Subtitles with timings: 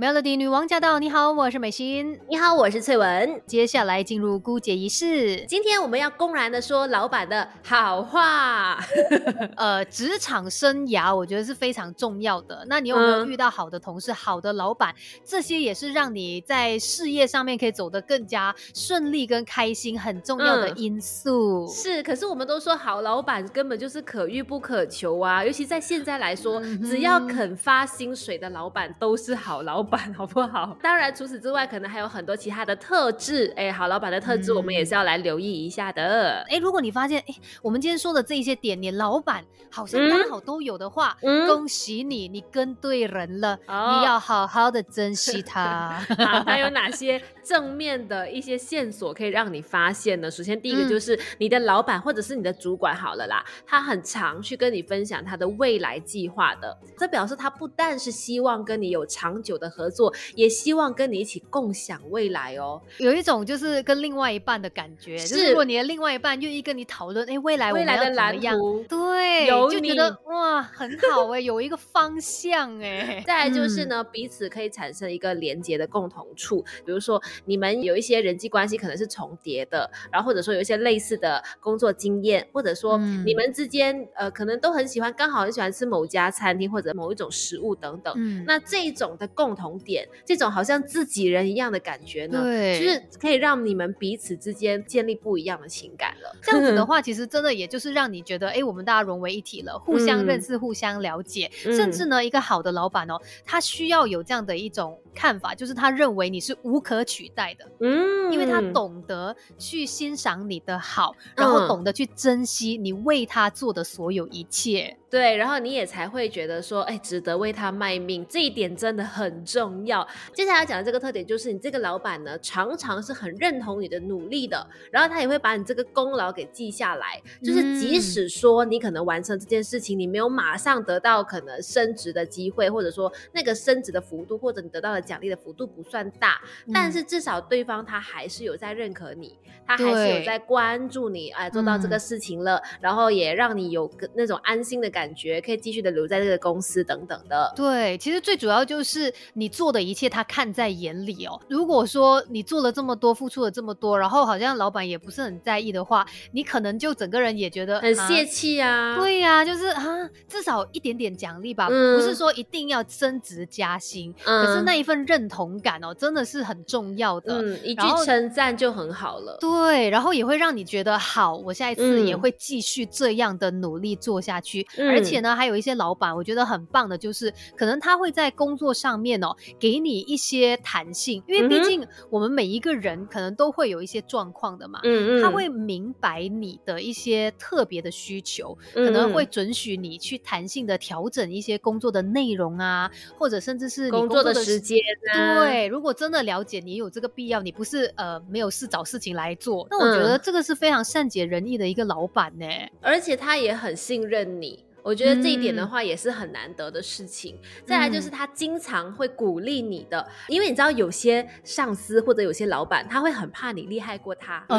[0.00, 1.00] Melody 女王驾到！
[1.00, 2.16] 你好，我是美心。
[2.28, 3.42] 你好，我是翠文。
[3.44, 5.44] 接下来进入姑姐仪式。
[5.46, 8.78] 今天我们要公然的说老板的好话。
[9.58, 12.64] 呃，职场生涯我觉得是非常重要的。
[12.68, 14.94] 那你有没有遇到好的同事、好的老板？
[15.24, 21.66] 这些也是让你在事业上面可以走得更加顺利跟开心很重要的因素。
[21.66, 25.44] 是，可是我们都说好老板根本就是可遇不可求啊！
[25.44, 29.87] 尤其在现在来说，只要肯发薪水的老板都是好老。
[29.87, 30.76] 板好不好？
[30.82, 33.52] 当然，除此之外，可能还有很多其他的特质。
[33.56, 36.44] 哎，好老板的特质，我们也是要来留意一下的。
[36.48, 41.16] 哎，如果你发现，哎，我们今天说的这一些点，你老板好像刚好都有的话，
[41.46, 43.58] 恭喜你，你跟对人了。
[43.66, 46.04] 你要好好的珍惜他。
[46.44, 50.30] 还有哪些正面的一些线索可以让你发现呢？
[50.30, 56.76] 首先，第一个就是你的老板或者是你的主管，好了啦，他很常去跟你分享他的未来计划的。
[56.96, 59.68] 这表示他不但是希望跟你有长久的。
[59.78, 65.16] 合作也希望跟你一起共享未来哦，有一种就是跟另外一半的感觉。
[65.16, 73.22] 是，如果你的另外一半愿意跟你讨论，哎，未来未来的蓝图，对，就觉得哇，很好哎，有一个方向哎。
[73.24, 88.12] 再来就是呢，彼此可以产生一个连接的共同处，比如说你们有一些人际关系可能是重叠的，然后或者说有一些类似的工作经验，或者说你们之间呃可能都很喜欢，刚好很喜欢吃某家餐厅或者某一种食物等等。
[88.16, 89.67] 嗯，那这一种的共同。
[89.76, 96.36] 点这种好像自己人一样的感觉呢，对，就是可以让你们彼此之间建立不一样的情感了。
[96.40, 114.96] 这样子的 话，其实真的也就是让你觉得，哎，我们大家融为一体了，互相认识、互相了解，甚至呢，一个好的老板哦，他需要有这样的一种看法，就是他认为你是无可取代的，嗯，因为他懂得去欣赏你的好，然后懂得去珍惜你为他做的所有一切。
[115.10, 120.06] 对，然后你也才会觉得说，哎，值得为他卖命，这一点真的很重要。
[120.34, 127.18] 接下来要讲的这个特点就是，你这个老板呢，常常是很认同你的努力的，然后他也会把你这个功劳给记下来。
[127.42, 136.38] 就是即使说你可能完成这件事情，你没有马上得到可能升职的机会，或者说那个升职的幅度，或者你得到的奖励的幅度不算大，
[136.74, 139.34] 但是至少对方他还是有在认可你，
[139.66, 144.97] 他还是有在关注你，哎，做到这个事情了，然后也让你有个那种安心的感。
[144.98, 147.52] 感觉可以继续的留在这个公司等等的。
[147.54, 151.40] 对，其实最主要就是你做的一切，他看在眼里哦。
[151.48, 158.96] 如果说你做了这么多，付出了这么多，然后好像老板也不是很在意的话，你可能就整个人也觉得很泄气啊。
[158.98, 159.84] 对呀，就是啊，
[160.26, 167.40] 至少一点点奖励吧，不是说一定要升职加薪，可是那一份认同感哦，真的是很重要的。
[167.40, 169.38] 嗯，一句称赞就很好了。
[169.40, 174.66] 对，然后也会让你觉得好，我下一次也会继续这样的努力做下去。
[174.88, 194.78] 而且呢，还有一些老板，我觉得很棒的，就是可能他会在工作上面哦，给你一些弹性，因为毕竟我们每一个人可能都会有一些状况的嘛，嗯嗯，他会明白你的一些特别的需求，可能会准许你去弹性的调整一些工作的内容啊，或者甚至是工作的时间。
[195.12, 202.46] 对，如果真的了解你有这个必要，你不是呃没有事找事情来做，那我觉得这个是非常善解人意的一个老板呢，
[202.80, 204.64] 而且他也很信任你。
[204.88, 207.38] 我觉得这一点的话也是很难得的事情。
[207.66, 214.42] 再来就是他经常会鼓励你的，因为你知道有些上司或者有些老板他会很怕你厉害过他。
[214.48, 214.58] 哦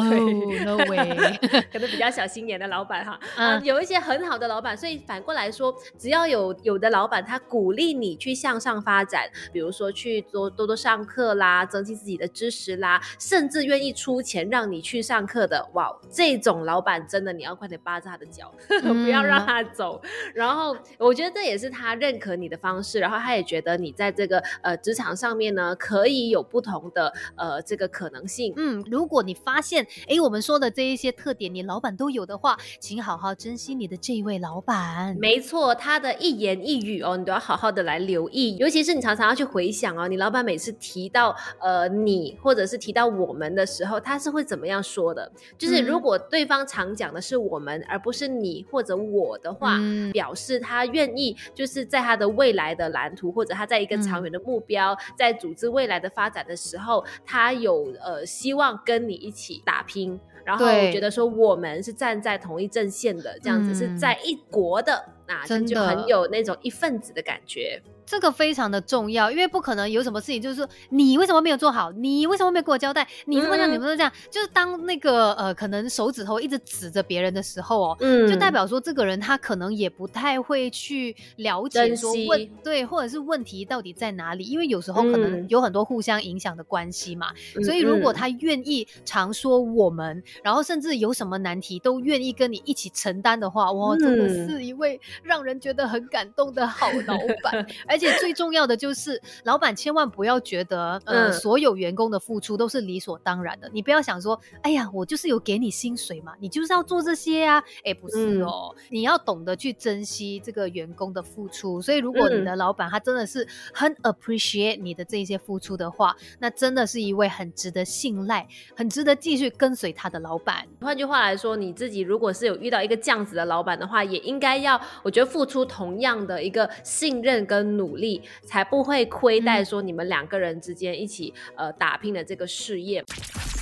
[0.64, 1.36] ，no way，
[1.72, 3.18] 可能比较小心眼的老板哈。
[3.36, 20.00] 嗯，有一些很好的老板，所以反过来说，只要有有的老板他鼓励你去向上发展，比如说去多多多上课啦，增进自己的知识啦，甚至愿意出钱让你去上课的，哇，这种老板真的你要快点扒着他的脚， 不要让他走。
[20.34, 28.52] 然后我觉得这也是他认可你的方式，然后他也觉得你在这个呃职场上面呢，可以有不同的呃这个可能性。
[28.56, 35.16] 嗯，如果你发现哎我们说的这一些特点，你老板都有的话，请好好珍惜你的这一位老板。
[35.18, 45.30] 没错，他的一言一语哦，你都要好好的来留意，尤其是你常常要去回想哦，你老板每次提到呃你或者是提到我们的时候，他是会怎么样说的？
[45.58, 49.78] 就是如果对方常讲的是我们，而不是你或者我的话。
[50.12, 60.18] 表示他愿意，就是在他的未来的蓝图，或者他在一个长远的目标，在组织未来的发展的时候，他有呃希望跟你一起打拼。
[60.50, 67.80] 然后觉得说我们是站在同一阵线的，这样子是在一国的，那真就很有那种一份子的感觉。
[68.04, 87.28] 这个非常的重要，因为不可能有什么事情就是说你为什么没有做好，你为什么没有给我交代，你这么这样，你们都这样，就是当那个呃可能手指头一直指着别人的时候哦，嗯，就代表说这个人他可能也不太会去了解说问对，或者是问题到底在哪里，因为有时候可能有很多互相影响的关系嘛，
[87.62, 98.00] 所以如果他愿意常说我们，然后甚至有什么难题都愿意跟你一起承担的话，哇，真的是一位让人觉得很感动的好老板， 而。
[98.00, 103.68] 而且最重要的就是，老板千万不要觉得，呃，所有员工的付出都是理所当然的。
[103.74, 107.62] 你不要想说，哎呀，我就是有给你薪水嘛，你就是要做这些啊。
[107.84, 111.82] 哎，不是哦，你要懂得去珍惜这个员工的付出。
[111.82, 120.66] 所以，如果你的老板他真的是很 appreciate 你的这些付出的话，那真的是一位很值得信赖、很值得继续跟随他的老板。
[120.80, 127.90] 换句话来说，你自己如果是有遇到一个这样子的老板的话，也应该要，我觉得付出同样的一个信任跟努。
[127.90, 133.04] 努力才不会亏待说你们两个人之间一起呃打拼的这个事业。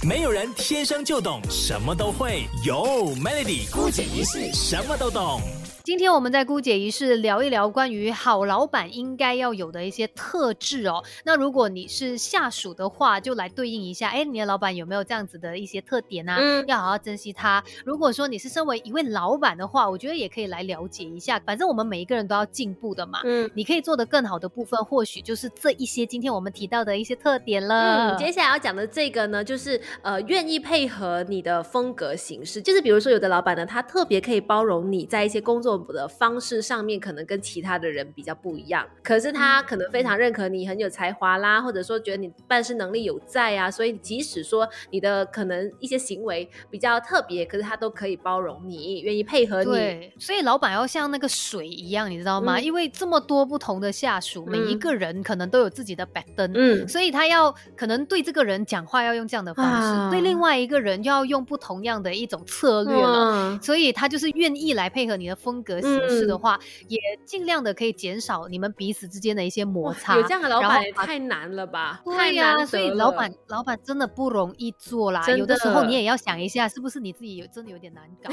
[0.06, 5.41] 没有人天生就懂什么都会，有 Melody 姑姐一世什么都懂。
[5.88, 11.02] 今天我们在姑姐仪式聊一聊关于好老板应该要有的一些特质哦。
[11.25, 16.37] 那如果你是下属的话，就来对应一下，哎，你的老板有没有这样子的一些特点呢？
[16.38, 17.64] 嗯，要好好珍惜他。
[17.87, 21.40] 如果说你是身为一位老板的话，我觉得也可以来了解一下。
[21.46, 23.20] 反正我们每一个人都要进步的嘛。
[23.25, 28.14] 嗯，你可以做得更好的部分，或许就是这一些今天我们提到的一些特点了。
[28.14, 35.78] 嗯，接下来要讲的这个呢，就是呃，愿意配合你的风格形式，就是比如说有的老板呢，他特别可以包容你在一些工作。
[35.87, 49.71] 的方式上面可能跟其他的人比较不一样，可是他可能非常认可你很有才华啦，或者说觉得你办事能力有在啊，所以即使说你的可能一些行为比较特别，可是他都可以包容你，愿意配合你。
[49.71, 52.59] 对，所以老板要像那个水一样，你知道吗？
[52.59, 65.59] 因为这么多不同的下属，每一个人可能都有自己的板凳，嗯，所以他要可能对这个人讲话要用这样的方式，对另外一个人要用不同样的一种策略了，所以他就是愿意来配合你的风。
[65.59, 70.17] 格形式的话，也尽量的可以减少你们彼此之间的一些摩擦。
[70.17, 72.00] 有这样的老板也太难了吧？
[72.05, 75.23] 对呀，所以老板老板真的不容易做啦。
[75.29, 78.31] 有的时候你也要想一下，是不是你自己有真的有点难搞？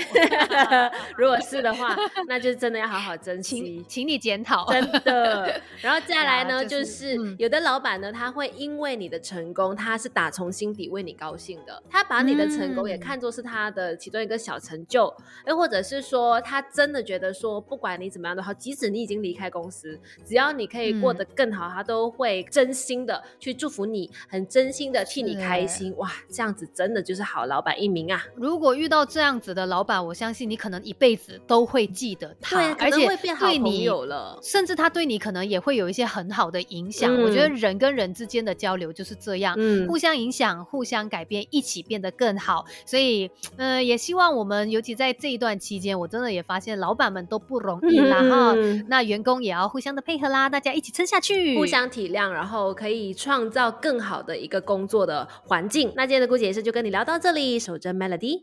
[1.17, 1.95] 如果是的话，
[2.27, 4.71] 那就真的要好好珍惜，请你检讨。
[4.71, 5.61] 真的。
[5.81, 15.13] 然后再来呢，就是有的老板呢，他会因为你的成功，他是打从心底为你高兴的，他把你的成功也看作是他的其中一个小成就，
[15.47, 17.14] 又或者是说他真的觉得。
[17.33, 25.95] 说不管你怎么样都好，即使你已经离开公司，只要你可以过得更好，他都会真心的去祝福你，很真心的替你开心。
[25.97, 28.25] 哇，这样子真的就是好老板一名啊！
[28.35, 34.37] 如果遇到这样子的老板，我相信你可能一辈子都会记得他，而且会变好朋友了。
[34.43, 37.13] 甚至他对你可能也会有一些很好的影响。
[37.21, 42.65] 我觉得人跟人之间的交流就是这样，嗯，互相影响，互相改变，一起变得更好。
[42.85, 47.04] 所以，嗯，也希望我们，尤其在这一段期间，我真的也发现老板。
[47.09, 48.55] 们都不容易啦哈，
[48.87, 55.91] 那员工也要互相的配合啦，大家一起撑下去，互相体谅，然后可以创造更好的一个工作的环境。
[55.95, 58.41] 那今天的姑姐也是就跟你聊到这里，守着 Melody。